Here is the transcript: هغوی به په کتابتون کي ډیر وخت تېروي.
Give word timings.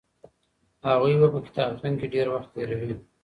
هغوی 0.87 1.13
به 1.21 1.27
په 1.33 1.39
کتابتون 1.45 1.93
کي 1.99 2.05
ډیر 2.13 2.27
وخت 2.33 2.49
تېروي. 2.53 2.93